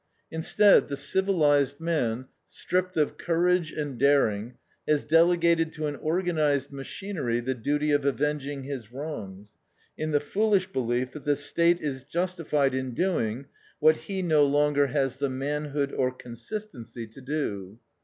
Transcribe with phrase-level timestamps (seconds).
[0.31, 4.55] Instead, the civilized man, stripped of courage and daring,
[4.87, 9.57] has delegated to an organized machinery the duty of avenging his wrongs,
[9.95, 13.45] in the foolish belief that the State is justified in doing
[13.77, 17.77] what he no longer has the manhood or consistency to do.